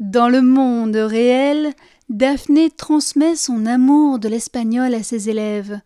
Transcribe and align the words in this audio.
Dans 0.00 0.30
le 0.30 0.40
monde 0.40 0.96
réel, 0.96 1.74
Daphné 2.08 2.70
transmet 2.70 3.36
son 3.36 3.66
amour 3.66 4.18
de 4.18 4.28
l'espagnol 4.28 4.94
à 4.94 5.02
ses 5.02 5.28
élèves. 5.28 5.78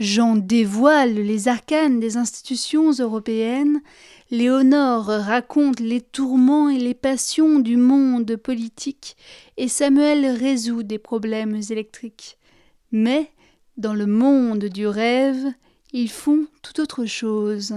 Jean 0.00 0.36
dévoile 0.36 1.12
les 1.12 1.48
arcanes 1.48 2.00
des 2.00 2.16
institutions 2.16 2.92
européennes. 2.92 3.82
Léonore 4.30 5.04
raconte 5.04 5.80
les 5.80 6.00
tourments 6.00 6.70
et 6.70 6.78
les 6.78 6.94
passions 6.94 7.58
du 7.58 7.76
monde 7.76 8.36
politique, 8.36 9.18
et 9.58 9.68
Samuel 9.68 10.24
résout 10.24 10.82
des 10.82 10.98
problèmes 10.98 11.60
électriques. 11.68 12.38
Mais, 12.90 13.30
dans 13.76 13.94
le 13.94 14.06
monde 14.06 14.64
du 14.64 14.86
rêve, 14.86 15.44
ils 15.92 16.10
font 16.10 16.46
tout 16.62 16.80
autre 16.80 17.04
chose. 17.04 17.74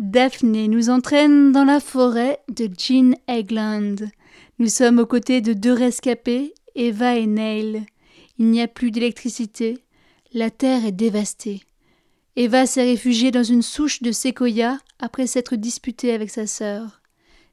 Daphné 0.00 0.66
nous 0.66 0.90
entraîne 0.90 1.52
dans 1.52 1.64
la 1.64 1.78
forêt 1.78 2.40
de 2.48 2.68
Jean 2.76 3.14
Egland. 3.28 4.10
Nous 4.58 4.66
sommes 4.66 4.98
aux 4.98 5.06
côtés 5.06 5.40
de 5.40 5.52
deux 5.52 5.72
rescapés, 5.72 6.52
Eva 6.74 7.16
et 7.16 7.28
Neil. 7.28 7.86
Il 8.38 8.46
n'y 8.46 8.60
a 8.60 8.66
plus 8.66 8.90
d'électricité. 8.90 9.78
La 10.32 10.50
terre 10.50 10.84
est 10.84 10.92
dévastée. 10.92 11.62
Eva 12.34 12.66
s'est 12.66 12.82
réfugiée 12.82 13.30
dans 13.30 13.44
une 13.44 13.62
souche 13.62 14.02
de 14.02 14.10
séquoia 14.10 14.80
après 14.98 15.28
s'être 15.28 15.54
disputée 15.54 16.12
avec 16.12 16.30
sa 16.30 16.48
sœur. 16.48 17.00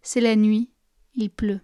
C'est 0.02 0.22
la 0.22 0.36
nuit, 0.36 0.72
il 1.14 1.30
pleut. 1.30 1.62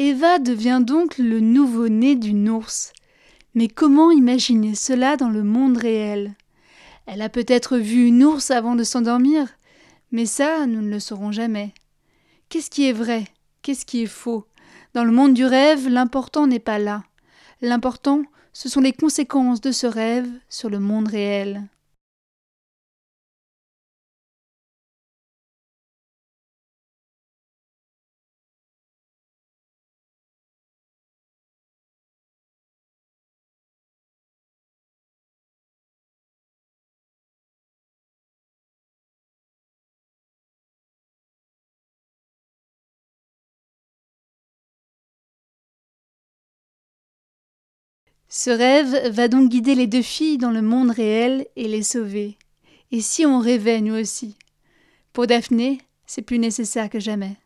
Eva 0.00 0.38
devient 0.38 0.80
donc 0.80 1.18
le 1.18 1.40
nouveau-né 1.40 2.14
d'une 2.14 2.48
ours. 2.48 2.92
Mais 3.54 3.66
comment 3.66 4.12
imaginer 4.12 4.76
cela 4.76 5.16
dans 5.16 5.28
le 5.28 5.42
monde 5.42 5.76
réel? 5.76 6.36
Elle 7.06 7.20
a 7.20 7.28
peut-être 7.28 7.78
vu 7.78 8.06
une 8.06 8.22
ours 8.22 8.52
avant 8.52 8.76
de 8.76 8.84
s'endormir, 8.84 9.48
mais 10.12 10.24
ça, 10.24 10.66
nous 10.66 10.82
ne 10.82 10.90
le 10.90 11.00
saurons 11.00 11.32
jamais. 11.32 11.74
Qu'est-ce 12.48 12.70
qui 12.70 12.88
est 12.88 12.92
vrai? 12.92 13.24
Qu'est-ce 13.62 13.84
qui 13.84 14.04
est 14.04 14.06
faux? 14.06 14.46
Dans 14.94 15.02
le 15.02 15.10
monde 15.10 15.34
du 15.34 15.44
rêve, 15.44 15.88
l'important 15.88 16.46
n'est 16.46 16.60
pas 16.60 16.78
là. 16.78 17.02
L'important, 17.60 18.22
ce 18.52 18.68
sont 18.68 18.80
les 18.80 18.92
conséquences 18.92 19.60
de 19.60 19.72
ce 19.72 19.88
rêve 19.88 20.28
sur 20.48 20.70
le 20.70 20.78
monde 20.78 21.08
réel. 21.08 21.64
Ce 48.28 48.50
rêve 48.50 49.10
va 49.10 49.28
donc 49.28 49.48
guider 49.48 49.74
les 49.74 49.86
deux 49.86 50.02
filles 50.02 50.36
dans 50.36 50.50
le 50.50 50.60
monde 50.60 50.90
réel 50.90 51.46
et 51.56 51.66
les 51.66 51.82
sauver. 51.82 52.36
Et 52.92 53.00
si 53.00 53.24
on 53.24 53.40
rêvait 53.40 53.80
nous 53.80 53.94
aussi? 53.94 54.36
Pour 55.14 55.26
Daphné, 55.26 55.78
c'est 56.06 56.22
plus 56.22 56.38
nécessaire 56.38 56.90
que 56.90 57.00
jamais. 57.00 57.36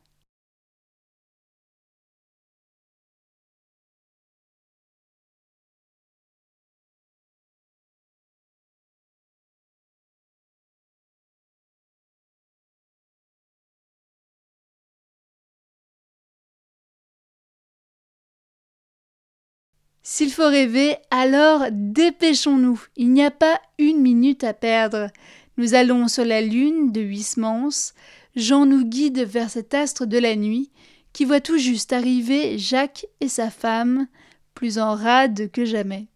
S'il 20.02 20.32
faut 20.32 20.48
rêver, 20.48 20.96
alors 21.10 21.66
dépêchons-nous. 21.70 22.82
Il 22.96 23.12
n'y 23.12 23.24
a 23.24 23.30
pas 23.30 23.60
une 23.78 24.00
minute 24.00 24.42
à 24.42 24.52
perdre. 24.52 25.08
Nous 25.58 25.74
allons 25.74 26.08
sur 26.08 26.24
la 26.24 26.40
lune 26.40 26.90
de 26.90 27.00
Huysmans. 27.00 27.92
Jean 28.34 28.66
nous 28.66 28.84
guide 28.84 29.20
vers 29.20 29.50
cet 29.50 29.74
astre 29.74 30.06
de 30.06 30.18
la 30.18 30.34
nuit 30.34 30.70
qui 31.12 31.24
voit 31.24 31.40
tout 31.40 31.58
juste 31.58 31.92
arriver 31.92 32.58
Jacques 32.58 33.06
et 33.20 33.28
sa 33.28 33.50
femme, 33.50 34.08
plus 34.54 34.78
en 34.78 34.94
rade 34.94 35.50
que 35.52 35.64
jamais. 35.64 36.06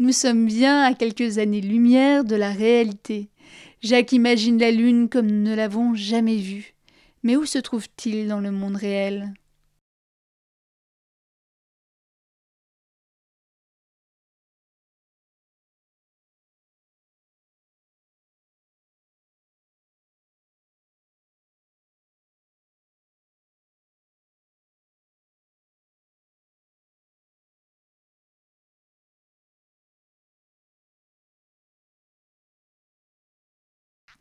Nous 0.00 0.12
sommes 0.12 0.46
bien 0.46 0.82
à 0.82 0.94
quelques 0.94 1.36
années-lumière 1.36 2.24
de 2.24 2.34
la 2.34 2.52
réalité. 2.52 3.28
Jacques 3.82 4.12
imagine 4.12 4.58
la 4.58 4.70
Lune 4.70 5.10
comme 5.10 5.26
nous 5.26 5.42
ne 5.42 5.54
l'avons 5.54 5.94
jamais 5.94 6.38
vue. 6.38 6.72
Mais 7.22 7.36
où 7.36 7.44
se 7.44 7.58
trouve-t-il 7.58 8.26
dans 8.26 8.40
le 8.40 8.50
monde 8.50 8.76
réel? 8.76 9.34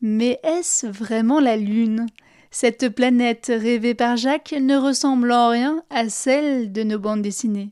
Mais 0.01 0.40
est-ce 0.44 0.88
vraiment 0.88 1.40
la 1.40 1.57
Lune? 1.57 2.07
Cette 2.51 2.90
planète 2.90 3.51
rêvée 3.54 3.94
par 3.94 4.18
Jacques 4.18 4.56
ne 4.60 4.75
ressemble 4.75 5.31
en 5.31 5.50
rien 5.50 5.84
à 5.90 6.10
celle 6.10 6.72
de 6.72 6.84
nos 6.84 7.00
bandes 7.00 7.22
dessinées. 7.22 7.69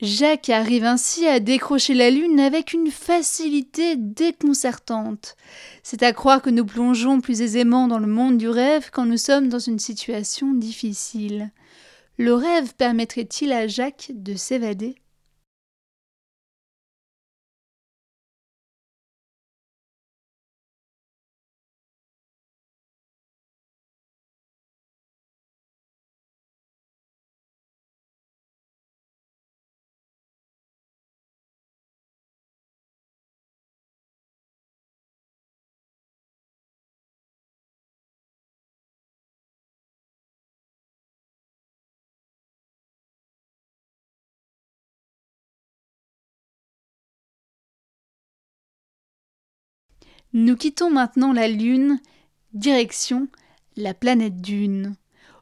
Jacques 0.00 0.48
arrive 0.48 0.84
ainsi 0.84 1.26
à 1.26 1.40
décrocher 1.40 1.92
la 1.92 2.10
Lune 2.10 2.38
avec 2.38 2.72
une 2.72 2.90
facilité 2.90 3.96
déconcertante. 3.96 5.34
C'est 5.82 6.04
à 6.04 6.12
croire 6.12 6.40
que 6.40 6.50
nous 6.50 6.64
plongeons 6.64 7.20
plus 7.20 7.42
aisément 7.42 7.88
dans 7.88 7.98
le 7.98 8.06
monde 8.06 8.38
du 8.38 8.48
rêve 8.48 8.90
quand 8.92 9.06
nous 9.06 9.16
sommes 9.16 9.48
dans 9.48 9.58
une 9.58 9.80
situation 9.80 10.54
difficile. 10.54 11.50
Le 12.16 12.32
rêve 12.32 12.74
permettrait-il 12.74 13.52
à 13.52 13.66
Jacques 13.66 14.12
de 14.14 14.36
s'évader? 14.36 14.94
Nous 50.34 50.56
quittons 50.56 50.90
maintenant 50.90 51.32
la 51.32 51.48
Lune, 51.48 52.00
direction 52.52 53.28
la 53.76 53.94
planète 53.94 54.42
Dune. 54.42 54.94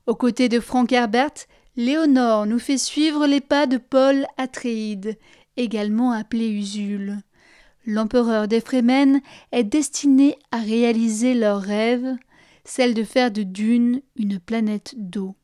Aux 0.06 0.14
côtés 0.14 0.48
de 0.48 0.60
Frank 0.60 0.92
Herbert, 0.92 1.32
Léonore 1.74 2.46
nous 2.46 2.60
fait 2.60 2.78
suivre 2.78 3.26
les 3.26 3.40
pas 3.40 3.66
de 3.66 3.78
Paul 3.78 4.26
Atréide, 4.36 5.18
également 5.56 6.12
appelé 6.12 6.48
Usul. 6.48 7.18
L'empereur 7.84 8.46
des 8.46 8.62
est 9.50 9.64
destiné 9.64 10.38
à 10.52 10.58
réaliser 10.58 11.34
leur 11.34 11.60
rêve, 11.60 12.16
celle 12.64 12.94
de 12.94 13.02
faire 13.02 13.32
de 13.32 13.42
Dune 13.42 14.02
une 14.14 14.38
planète 14.38 14.94
d'eau. 14.96 15.34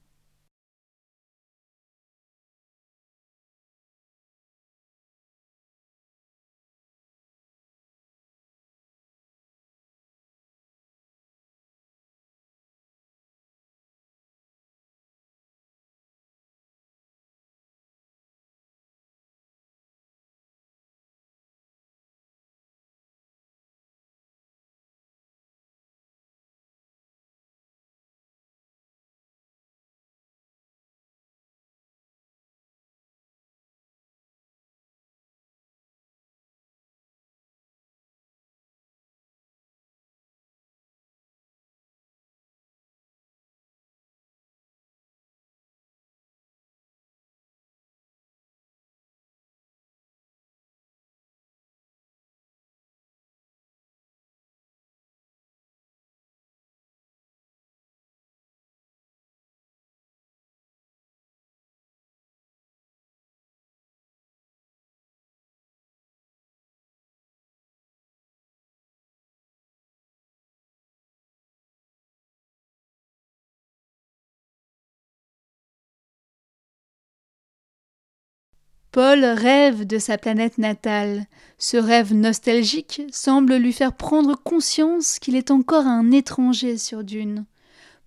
Paul 78.92 79.24
rêve 79.24 79.86
de 79.86 79.98
sa 79.98 80.18
planète 80.18 80.58
natale. 80.58 81.24
Ce 81.56 81.78
rêve 81.78 82.12
nostalgique 82.12 83.00
semble 83.10 83.56
lui 83.56 83.72
faire 83.72 83.94
prendre 83.94 84.36
conscience 84.36 85.18
qu'il 85.18 85.34
est 85.34 85.50
encore 85.50 85.86
un 85.86 86.10
étranger 86.10 86.76
sur 86.76 87.02
Dune. 87.02 87.46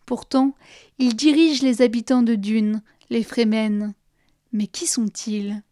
Pourtant, 0.06 0.54
il 1.00 1.16
dirige 1.16 1.64
les 1.64 1.82
habitants 1.82 2.22
de 2.22 2.36
Dune, 2.36 2.84
les 3.10 3.24
Fremen. 3.24 3.96
Mais 4.54 4.68
qui 4.68 4.86
sont-ils? 4.86 5.64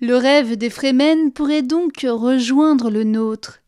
Le 0.00 0.16
rêve 0.16 0.56
des 0.56 0.68
Fremen 0.68 1.32
pourrait 1.32 1.62
donc 1.62 2.06
rejoindre 2.06 2.90
le 2.90 3.02
nôtre. 3.02 3.60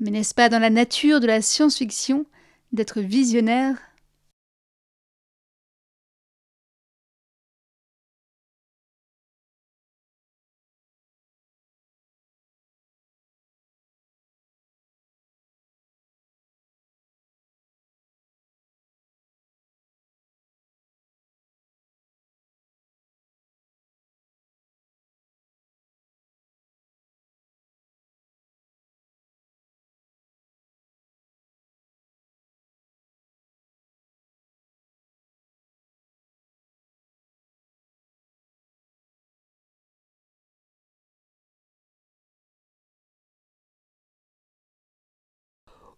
Mais 0.00 0.10
n'est-ce 0.10 0.34
pas 0.34 0.48
dans 0.48 0.58
la 0.58 0.70
nature 0.70 1.20
de 1.20 1.28
la 1.28 1.40
science-fiction 1.40 2.26
d'être 2.72 3.00
visionnaire 3.00 3.76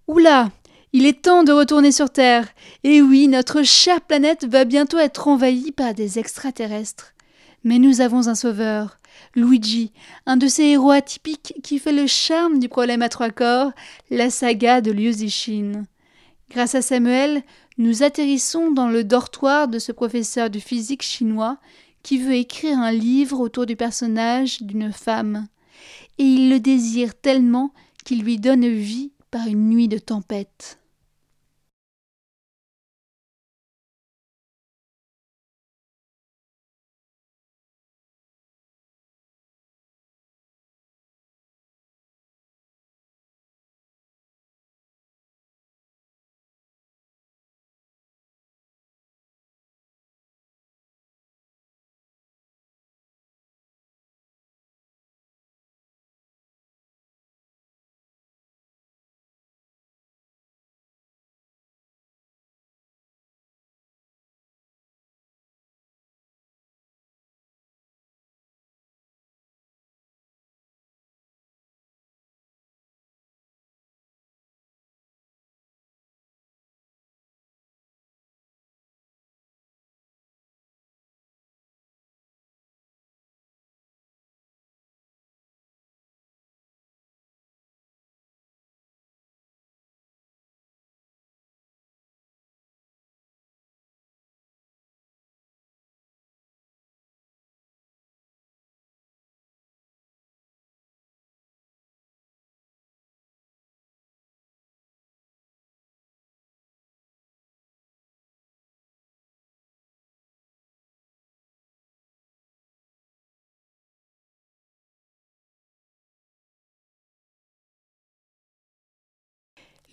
Oula 0.09 0.51
Il 0.95 1.05
est 1.05 1.21
temps 1.21 1.45
de 1.45 1.53
retourner 1.53 1.93
sur 1.93 2.09
Terre. 2.09 2.49
Et 2.83 3.03
oui, 3.03 3.29
notre 3.29 3.63
chère 3.63 4.01
planète 4.01 4.47
va 4.47 4.65
bientôt 4.65 4.97
être 4.97 5.29
envahie 5.29 5.71
par 5.71 5.93
des 5.93 6.19
extraterrestres. 6.19 7.13
Mais 7.63 7.79
nous 7.79 8.01
avons 8.01 8.27
un 8.27 8.35
sauveur, 8.35 8.97
Luigi, 9.37 9.93
un 10.25 10.39
de 10.39 10.47
ces 10.47 10.63
héros 10.63 10.93
atypiques 10.93 11.53
qui 11.63 11.79
fait 11.79 11.93
le 11.93 12.07
charme 12.07 12.59
du 12.59 12.71
problème 12.71 13.03
à 13.03 13.11
trois 13.11 13.29
corps, 13.29 13.73
la 14.11 14.31
saga 14.31 14.81
de 14.81 14.93
Liu 14.93 15.13
Zixin. 15.13 15.85
Grâce 16.51 16.75
à 16.75 16.81
Samuel, 16.81 17.43
nous 17.77 18.03
atterrissons 18.03 18.71
dans 18.71 18.89
le 18.89 19.05
dortoir 19.05 19.69
de 19.69 19.79
ce 19.79 19.93
professeur 19.93 20.49
de 20.49 20.59
physique 20.59 21.03
chinois 21.03 21.59
qui 22.03 22.17
veut 22.17 22.35
écrire 22.35 22.79
un 22.79 22.93
livre 22.93 23.41
autour 23.41 23.67
du 23.67 23.77
personnage 23.77 24.63
d'une 24.63 24.91
femme. 24.91 25.49
Et 26.17 26.25
il 26.25 26.49
le 26.49 26.61
désire 26.61 27.15
tellement 27.15 27.75
qu'il 28.07 28.23
lui 28.23 28.39
donne 28.39 28.67
vie 28.67 29.11
par 29.31 29.47
une 29.47 29.69
nuit 29.69 29.89
de 29.89 29.99
tempête. 29.99 30.78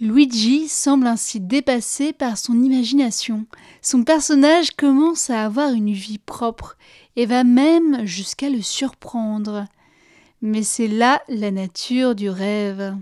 Luigi 0.01 0.67
semble 0.67 1.07
ainsi 1.07 1.39
dépassé 1.39 2.11
par 2.11 2.37
son 2.37 2.61
imagination. 2.61 3.45
Son 3.81 4.03
personnage 4.03 4.71
commence 4.71 5.29
à 5.29 5.45
avoir 5.45 5.71
une 5.71 5.93
vie 5.93 6.17
propre 6.17 6.77
et 7.15 7.25
va 7.25 7.45
même 7.45 8.05
jusqu'à 8.05 8.49
le 8.49 8.61
surprendre. 8.61 9.65
Mais 10.41 10.63
c'est 10.63 10.89
là 10.89 11.21
la 11.29 11.49
nature 11.49 12.13
du 12.13 12.29
rêve. 12.29 12.95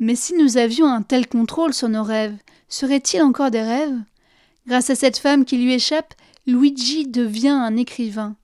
Mais 0.00 0.14
si 0.14 0.34
nous 0.34 0.56
avions 0.56 0.86
un 0.86 1.02
tel 1.02 1.26
contrôle 1.26 1.74
sur 1.74 1.88
nos 1.88 2.04
rêves, 2.04 2.36
seraient-ils 2.68 3.22
encore 3.22 3.50
des 3.50 3.62
rêves? 3.62 3.98
Grâce 4.66 4.90
à 4.90 4.94
cette 4.94 5.18
femme 5.18 5.44
qui 5.44 5.56
lui 5.56 5.74
échappe, 5.74 6.14
Luigi 6.46 7.06
devient 7.06 7.48
un 7.48 7.76
écrivain. 7.76 8.36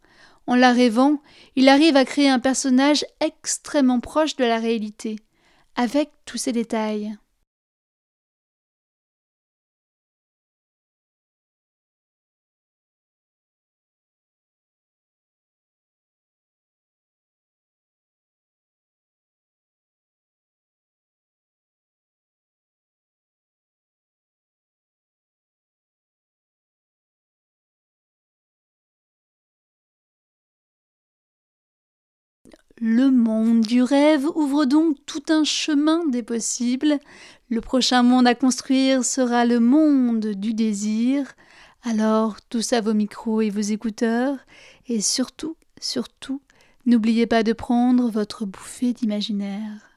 En 0.46 0.56
la 0.56 0.72
rêvant, 0.72 1.20
il 1.56 1.68
arrive 1.68 1.96
à 1.96 2.04
créer 2.04 2.28
un 2.28 2.38
personnage 2.38 3.04
extrêmement 3.20 4.00
proche 4.00 4.36
de 4.36 4.44
la 4.44 4.58
réalité, 4.58 5.16
avec 5.76 6.10
tous 6.26 6.38
ses 6.38 6.52
détails. 6.52 7.16
Le 32.80 33.12
monde 33.12 33.60
du 33.60 33.82
rêve 33.82 34.26
ouvre 34.34 34.64
donc 34.64 34.96
tout 35.06 35.22
un 35.28 35.44
chemin 35.44 36.04
des 36.06 36.24
possibles. 36.24 36.98
Le 37.48 37.60
prochain 37.60 38.02
monde 38.02 38.26
à 38.26 38.34
construire 38.34 39.04
sera 39.04 39.44
le 39.44 39.60
monde 39.60 40.26
du 40.26 40.54
désir. 40.54 41.34
Alors, 41.84 42.40
tous 42.48 42.72
à 42.72 42.80
vos 42.80 42.94
micros 42.94 43.42
et 43.42 43.50
vos 43.50 43.60
écouteurs, 43.60 44.38
et 44.88 45.00
surtout, 45.00 45.56
surtout, 45.80 46.40
n'oubliez 46.84 47.26
pas 47.26 47.44
de 47.44 47.52
prendre 47.52 48.10
votre 48.10 48.44
bouffée 48.44 48.92
d'imaginaire. 48.92 49.93